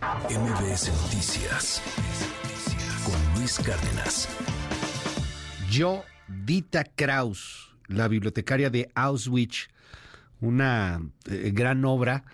MBS 0.00 0.90
Noticias 1.02 1.82
con 3.04 3.34
Luis 3.38 3.58
Cárdenas. 3.58 4.28
Yo, 5.70 6.04
Dita 6.26 6.84
Kraus, 6.84 7.74
la 7.86 8.08
bibliotecaria 8.08 8.70
de 8.70 8.90
Auschwitz, 8.94 9.68
una 10.40 11.02
eh, 11.30 11.50
gran 11.52 11.84
obra 11.84 12.24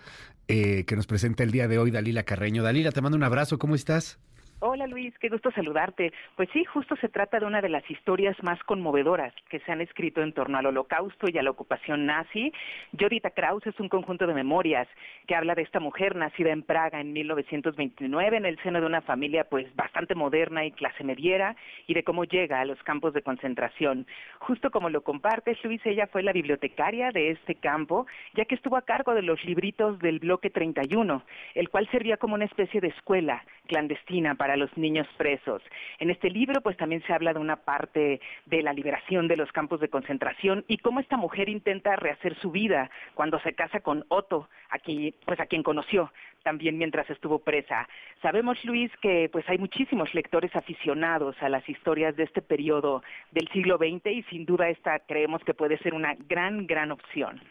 eh, 0.47 0.85
que 0.85 0.95
nos 0.95 1.07
presenta 1.07 1.43
el 1.43 1.51
día 1.51 1.67
de 1.67 1.77
hoy 1.77 1.91
Dalila 1.91 2.23
Carreño. 2.23 2.63
Dalila, 2.63 2.93
te 2.93 3.01
mando 3.01 3.17
un 3.17 3.23
abrazo, 3.23 3.59
¿cómo 3.59 3.75
estás? 3.75 4.17
Hola 4.59 4.87
Luis, 4.87 5.13
qué 5.19 5.29
gusto 5.29 5.51
saludarte. 5.51 6.11
Pues 6.35 6.49
sí, 6.51 6.65
justo 6.65 6.95
se 6.95 7.09
trata 7.09 7.39
de 7.39 7.45
una 7.45 7.61
de 7.61 7.69
las 7.69 7.87
historias 7.91 8.35
más 8.41 8.57
conmovedoras 8.63 9.31
que 9.49 9.59
se 9.59 9.71
han 9.71 9.81
escrito 9.81 10.23
en 10.23 10.33
torno 10.33 10.57
al 10.57 10.65
holocausto 10.65 11.27
y 11.31 11.37
a 11.37 11.43
la 11.43 11.51
ocupación 11.51 12.07
nazi. 12.07 12.51
Jodita 12.99 13.29
Kraus 13.29 13.67
es 13.67 13.79
un 13.79 13.87
conjunto 13.87 14.25
de 14.25 14.33
memorias 14.33 14.87
que 15.27 15.35
habla 15.35 15.53
de 15.53 15.61
esta 15.61 15.79
mujer 15.79 16.15
nacida 16.15 16.49
en 16.51 16.63
Praga 16.63 16.99
en 16.99 17.13
1929 17.13 18.37
en 18.37 18.45
el 18.47 18.57
seno 18.63 18.81
de 18.81 18.87
una 18.87 19.01
familia 19.01 19.43
pues 19.43 19.67
bastante 19.75 20.15
moderna 20.15 20.65
y 20.65 20.71
clase 20.71 21.03
mediera 21.03 21.55
y 21.85 21.93
de 21.93 22.03
cómo 22.03 22.23
llega 22.23 22.59
a 22.59 22.65
los 22.65 22.81
campos 22.81 23.13
de 23.13 23.21
concentración. 23.21 24.07
Justo 24.39 24.71
como 24.71 24.89
lo 24.89 25.01
compartes, 25.01 25.63
Luis, 25.63 25.85
ella 25.85 26.07
fue 26.07 26.23
la 26.23 26.33
bibliotecaria 26.33 27.11
de 27.11 27.29
este 27.29 27.53
campo, 27.53 28.07
ya 28.33 28.45
que 28.45 28.55
estuvo 28.55 28.75
a 28.75 28.81
cargo 28.81 29.13
de 29.13 29.21
los 29.21 29.45
libritos 29.45 29.99
del 29.99 30.17
bloque 30.17 30.49
31, 30.49 31.21
el 31.53 31.69
cual 31.69 31.87
servía 31.91 32.17
como 32.17 32.33
una 32.33 32.45
especie 32.45 32.81
de 32.81 32.87
escuela 32.87 33.45
clandestina 33.67 34.33
para 34.33 34.46
los 34.55 34.75
niños 34.77 35.07
presos. 35.17 35.61
En 35.99 36.09
este 36.09 36.29
libro 36.29 36.61
pues 36.61 36.77
también 36.77 37.03
se 37.05 37.13
habla 37.13 37.33
de 37.33 37.39
una 37.39 37.57
parte 37.57 38.21
de 38.45 38.61
la 38.61 38.73
liberación 38.73 39.27
de 39.27 39.37
los 39.37 39.51
campos 39.51 39.79
de 39.79 39.89
concentración 39.89 40.63
y 40.67 40.77
cómo 40.77 40.99
esta 40.99 41.17
mujer 41.17 41.49
intenta 41.49 41.95
rehacer 41.95 42.35
su 42.39 42.51
vida 42.51 42.89
cuando 43.15 43.39
se 43.39 43.53
casa 43.53 43.79
con 43.79 44.05
Otto, 44.09 44.49
aquí 44.69 45.13
pues 45.25 45.39
a 45.39 45.47
quien 45.47 45.63
conoció 45.63 46.11
también 46.43 46.77
mientras 46.77 47.09
estuvo 47.09 47.39
presa. 47.39 47.89
Sabemos, 48.21 48.63
Luis, 48.63 48.89
que 49.01 49.27
pues 49.29 49.43
hay 49.49 49.57
muchísimos 49.57 50.13
lectores 50.13 50.55
aficionados 50.55 51.35
a 51.41 51.49
las 51.49 51.67
historias 51.67 52.15
de 52.15 52.23
este 52.23 52.41
periodo 52.41 53.03
del 53.31 53.49
siglo 53.49 53.77
XX 53.77 54.07
y 54.07 54.23
sin 54.29 54.45
duda 54.45 54.69
esta 54.69 54.99
creemos 54.99 55.43
que 55.43 55.53
puede 55.53 55.77
ser 55.79 55.93
una 55.93 56.15
gran, 56.29 56.65
gran 56.65 56.91
opción. 56.91 57.41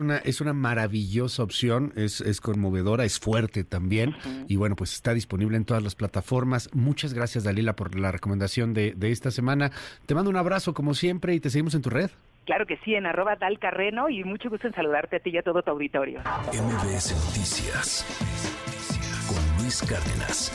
Una, 0.00 0.18
es 0.18 0.40
una 0.40 0.52
maravillosa 0.52 1.42
opción, 1.42 1.92
es, 1.96 2.20
es 2.20 2.40
conmovedora, 2.40 3.04
es 3.04 3.18
fuerte 3.18 3.64
también 3.64 4.14
y 4.46 4.54
bueno, 4.54 4.76
pues 4.76 4.92
está 4.92 5.12
disponible 5.12 5.56
en 5.56 5.64
todas 5.64 5.82
las 5.82 5.96
plataformas. 5.96 6.70
Muchas 6.72 7.14
gracias 7.14 7.42
Dalila 7.42 7.74
por 7.74 7.98
la 7.98 8.12
recomendación 8.12 8.74
de, 8.74 8.92
de 8.92 9.10
esta 9.10 9.32
semana. 9.32 9.72
Te 10.06 10.14
mando 10.14 10.30
un 10.30 10.36
abrazo 10.36 10.72
como 10.72 10.94
siempre 10.94 11.34
y 11.34 11.40
te 11.40 11.50
seguimos 11.50 11.74
en 11.74 11.82
tu 11.82 11.90
red. 11.90 12.10
Claro 12.44 12.64
que 12.64 12.76
sí, 12.84 12.94
en 12.94 13.06
arroba 13.06 13.34
dalcarreno 13.34 14.08
y 14.08 14.22
mucho 14.22 14.48
gusto 14.50 14.68
en 14.68 14.74
saludarte 14.74 15.16
a 15.16 15.18
ti 15.18 15.30
y 15.30 15.38
a 15.38 15.42
todo 15.42 15.62
tu 15.62 15.72
auditorio. 15.72 16.20
MBS 16.20 17.16
Noticias 17.26 18.06
con 19.26 19.62
Luis 19.64 19.82
Cárdenas. 19.82 20.52